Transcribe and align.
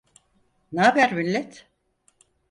N'aber 0.71 1.11
millet? 1.13 1.69